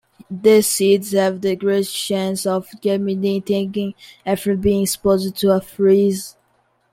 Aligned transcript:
The 0.31 0.63
seeds 0.63 1.11
have 1.11 1.41
the 1.41 1.55
greatest 1.55 1.95
chance 1.95 2.47
of 2.47 2.67
germinating 2.81 3.93
after 4.25 4.57
being 4.57 4.81
exposed 4.81 5.35
to 5.35 5.51
a 5.55 5.61
freeze. 5.61 6.35